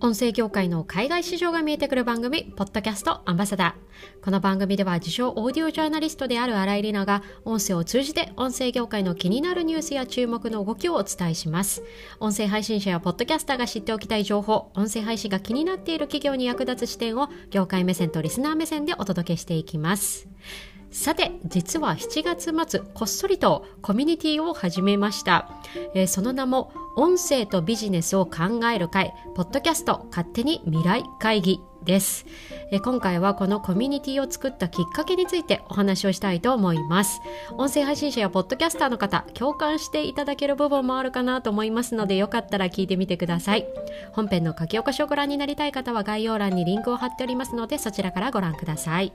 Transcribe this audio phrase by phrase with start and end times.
[0.00, 4.24] 音声業界の海外市場が見えてくる番組、ポッドキャストアンバサダー。
[4.24, 11.82] この番組では自称オーディオジャーナリストである新井里奈が音声を通じて音声業界の気になるニュースや注目の動きをお伝えします。
[12.20, 20.28] 音声配信者やポッドキャスターが知っておきたい情報、音声配信が気になっている企業に役立つ視点を業界目線とリスナー目線でお届けしていきます。
[20.90, 25.50] さて実は7月末こっそりとコミュニティを始めました、
[25.94, 32.26] えー、その名も音声とビジネスを考える会ポッドキャスト勝手に未来会議です、
[32.72, 37.20] えー、今回はこのコミュニティを作ったきっかけについてお話をしたいと思います。
[37.52, 43.66] 音声配信者やポッドキャスターの方共感していただける部分もあるかなと思いますのでよかったら聞いてみてください。
[44.12, 49.12] 本編の書き起こしをご覧になりたい方は概要欄にリンクを貼っておりますのでそちらからご覧ください。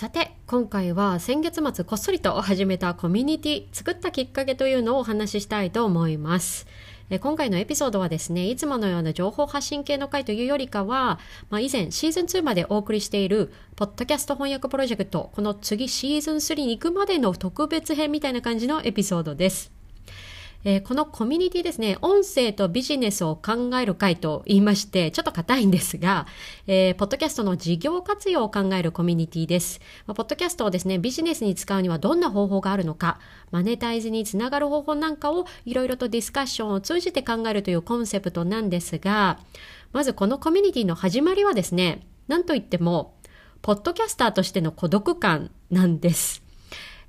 [0.00, 6.66] さて今回は先月末こっそりと始めたコミュニティ作ったきっかけというのをお話ししたいと思います。
[7.20, 11.18] 今回のエピソードはですね、いつものような情報発信系の回というよりかは、
[11.50, 19.79] まあ、以前シーズン2までお送りしている、ポッドキャスト翻訳プロジェクト、この次シーズン3に行くまでの特別編みたいな感じのエピソードです。
[20.62, 26.26] えー、このコミュニティですね、音声とビジネスを考える会と言いまして、ちょっと硬いんですが、
[26.66, 29.80] えー、ポッドキャストの事業活用を考えるコミュニティです。
[30.06, 39.38] まあ、ポッドキャストをですね、ビジネスに使うにはどんな方法があるのか、マネタイズにつながる方法なんかをいろいろとディスカッションを通じて考えるというコンセプトなんですが、
[39.92, 43.14] まずこのコミュニティの始まりはですね、なんといっても、
[43.62, 46.49] ポッドキャスターとしての孤独感なんです。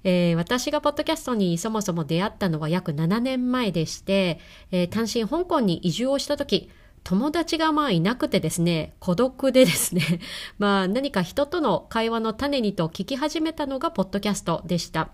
[0.03, 4.39] えー、私がポッドキャストにそもそも出会ったのは約7年前でして、
[4.71, 6.69] えー、単身香港に移住をした時、
[7.03, 10.19] 友達がまあいなくてですね、孤独でですね、
[10.59, 15.09] まあ何か人との会話の種にと聞き始めたのがポッドキャストでした。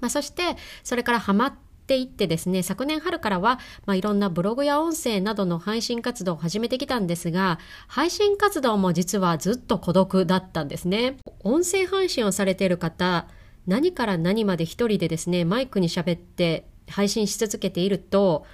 [0.00, 1.54] まあそして、それからハマっ
[1.86, 11.18] ていってですね、昨年春からは、まあ、いろんなブログや音声などの配信活動を始めてきたんですが、配信活動も実はずっと孤独だったんですね。
[11.40, 13.28] 音声配信をされている方、
[13.66, 18.44] 何から何まで一人でですね、マイクに喋って配信し続けていると、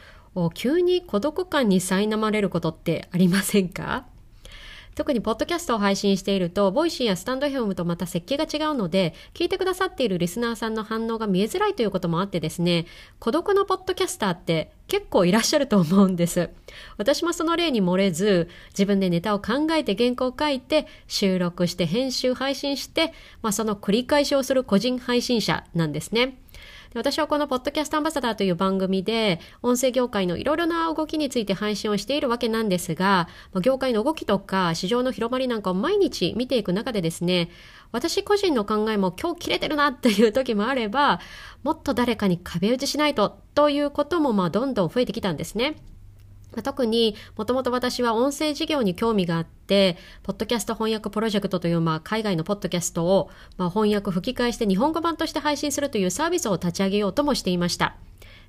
[0.54, 4.06] 急に孤独感に苛まれることってありませんか？
[4.94, 12.86] 特にポッドキャストを配信していると、ボイシーやスタンド FM とまた設計が違うので、聞いてくださっているリスナーさんの反応が見えづらいということもあってですね、
[13.18, 16.50] 孤独のポッドキャスターって結構いらっしゃると思うんです。
[16.96, 23.12] 私もその例に漏れず、自分でネタを考えて原稿を書いて、収録して編集配信して、
[23.42, 26.36] まあ、その繰り返しをする個人配信者なんですね。
[26.92, 33.28] 私はこのポッドキャストアンバサダーという番組で、音声業界のいろいろな動きについて配信をしているわけなんですが、
[33.62, 37.48] 業界の動きとか市場の広まりなんかを毎日見ていく中でですね、
[37.92, 41.20] 私個人の考えも今日切れてるなっていう時もあれば、
[41.62, 45.76] もっと誰かに壁打ちしないとということもまあどんどん増えてきたんですね。
[46.54, 57.96] ま特にもともと私は音声事業に興味があって、ポッドキャスト翻訳プロジェクトというまあ海外のポッドキャストをまあ翻訳吹き替えして日本語版として配信するというサービスを立ち上げようともしていました。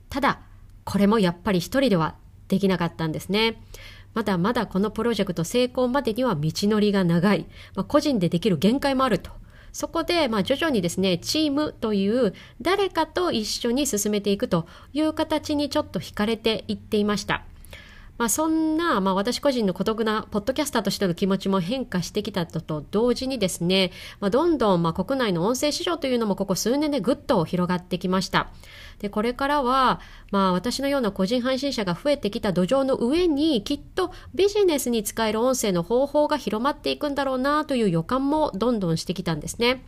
[0.09, 0.41] ただ、
[0.83, 2.15] これもやっぱり一人では
[2.47, 3.61] できなかったんですね。
[4.13, 7.45] まだまだこのプロジェクト成功までには道のりが長い。
[7.75, 9.31] まあ、個人でできる限界もあると。
[9.71, 17.43] そこで、まあ、徐々にですね、チームという誰かと一緒に進めていくという形にちょっと惹かれていっていました。
[18.17, 28.51] まあ、そんな、まあ、私個人の孤独なポッドキャスターとしての気持ちも変化してきたとと同時にですね、まあ、どんどん、まあ、国内の音声市場というのもここ数年でぐっと広がってきました。
[28.99, 39.83] で、これからは、まあ、私のような個人配信者が増えてきた土壌の上に、きっとビジネスに使える音声の方法が広まっていくんだろうなという予感もどんどんしてきたんですね。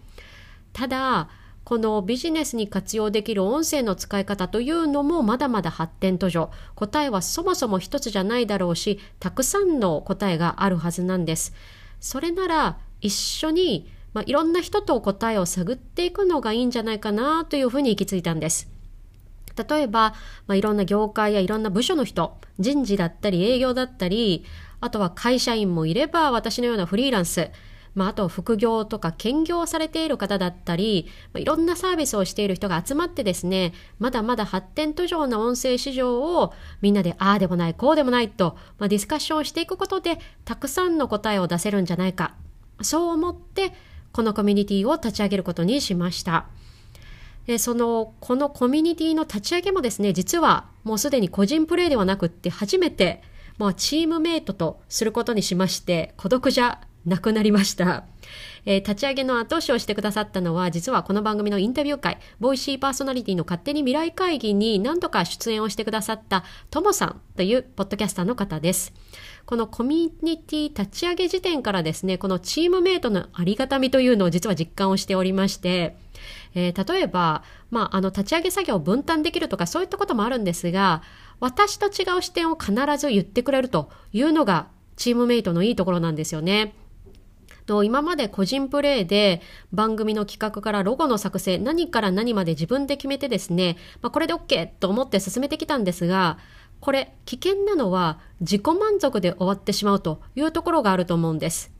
[0.73, 1.29] ただ、
[1.63, 6.51] このビジネスに活用できる音声の使い方というのもまだまだ発展途上。
[6.75, 11.53] 答えはそもそも一つじゃないだろうし、たくさんの答えがあるはずなんです。
[12.01, 18.69] それなら一緒に、まあ、いろんな人と答えを探っていくのがいいんじゃないかなというふうに行き着いたんです。
[19.69, 20.15] 例えば、
[20.47, 24.45] まあ、いろんな業界やいろんな部署の人、人事だったり営業だったり、
[24.81, 27.49] あとは会社員もいれば私のようなフリーランス、
[27.95, 42.33] まあ、あと副業とか兼業されている方だったり、まあ、いろんなサービスをしている人が集まってですね、まだまだ発展途上の音声市場をみんなでああでもないこうでもないと、まあ、ディスカッションしていくことでたくさんの答えを出せるんじゃないか。
[42.81, 43.73] そう思って
[44.11, 46.45] このコミュニティを立ち上げることにしました。
[47.45, 53.21] でそのこのコミュニティの立ち上げもですね実はもうすでに個人プレイではなくって初めて、
[53.57, 58.05] まあ、チームメイトとすることにしまして孤独じゃなくなりました。
[58.65, 68.93] えー、立ち上げの後押しをしてくださったのは、実はこの番組のインタビュー会、ボイシーパーソナリティの勝手に未来会議に何度か出演をしてくださったともさんというポッドキャスターの方です。
[69.45, 75.97] このコミュニティ立ち上げ時点からですね、このチームメイトのありがたみというのを実は実感をしておりまして、
[76.55, 81.01] えー、例えば、まあ、あの、立ち上げ作業を分担できるとかそういったこともあるんですが、
[81.41, 86.73] 私と違う視点を必ず言ってくれるというのがチームメイトのいいところなんですよね。
[87.63, 96.37] と今まで個人プレイで番組の企画からロゴの作成何から何まで自分で決めてですね、まあ、これで OK と思って進めてきたんですが
[96.79, 101.72] これ危険なのは自己満足で終わってしまうというところがあると思うんです。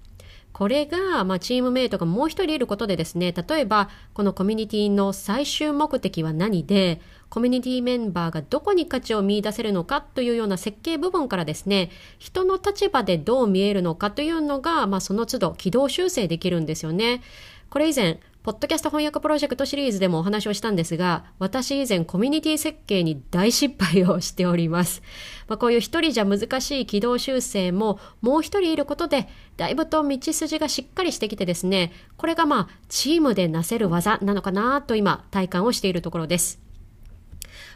[0.54, 11.90] これが、まあ、チームメイトがもう一人いることでですね、例えば、このコミュニティの最終目的は何で、コミュニティメンバーがどこに価値を見出せるのかというような設計部分からですね、
[12.20, 17.24] 人の立場でどう見えるのかというのが、まあ、その都度軌道修正できるんですよね。
[17.72, 25.02] これ以前、ポッドキャスト翻訳プロジェクトシリーズでもお話をしたんですが、私以前コミュニティ設計に大失敗をしております。
[25.48, 36.63] まあ、こういう一人じゃ難しい軌道修正ももう一人いることで、だいぶと道筋がしっかりしてきてですね、これがまあチームでなせる技なのかなと今体感をしているところです。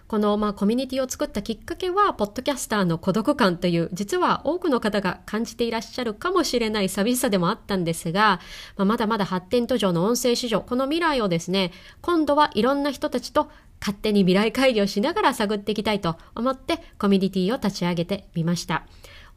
[0.08, 8.40] この、まあ、コミュニティを作ったきっかけは、ポッドキャスターの孤独感という、実は多くの方が感じていらっしゃるかもしれない寂しさでもあったんですが、
[8.78, 11.72] まあ、まだまだ発展途上の音声市場、この未来をですね、
[12.02, 13.50] 今度はいろんな人たちと
[13.82, 18.86] 勝手に未来会議をしながら探っていきたいと思って、コミュニティを立ち上げてみました。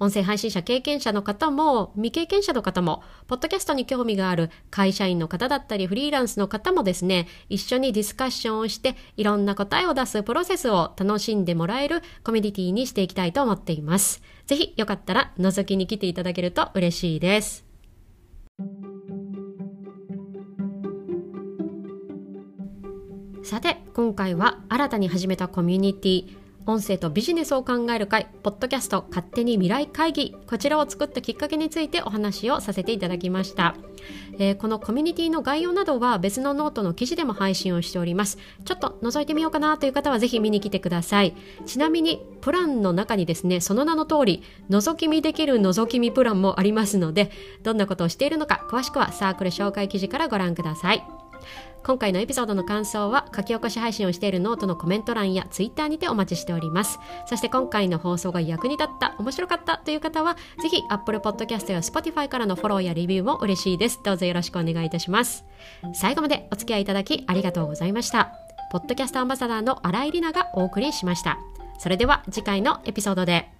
[0.01, 14.23] 音声配信者経験者の方も、未経験者の方も、ポッドキャストに興味がある会社員の方だったり、フリーランスの方もですね、一緒にディスカッションをして、いろんな答えを出すプロセスを楽しんでもらえるコミュニティにしていきたいと思っています。
[14.47, 17.67] ぜひ、よかったら覗きに来ていただけると嬉しいです。
[23.43, 33.75] さて、今回は新たに始めたコミュニティ、音声とビジネスを考える会、ポッドキャスト勝手に未来会議、こちらを作ったきっかけについてお話をさせていただきました。
[34.39, 38.39] えー、このコミュニティの概要などは別のノートの記事でも配信をしております。
[38.65, 41.35] ちょっと覗いてみようかなという方はぜひ見に来てください。
[41.67, 47.31] ちなみに、プランの中にですね、その名の通り、覗き見できる覗き見プランもありますので、
[47.63, 51.05] どんなことをしているのか、詳しくはサークル紹介記事からご覧ください。
[51.83, 56.99] 今回のエピソードの感想は書き起こし配信をしているノートのコメント欄やツイッターにてお待ちしております。
[57.27, 64.01] そして今回の放送が役に立った面白かったという方はぜひ Apple Podcast や Spotify からのフォローやレビューも嬉しいです。
[64.05, 65.45] どうぞよろしくお願いいたします。
[65.95, 68.33] 最後までお付き合いいただきありがとうございました。
[68.71, 71.39] ポッドキャストアンバサダーの新井里奈がお送りしました。
[71.79, 73.60] それでは次回のエピソードで。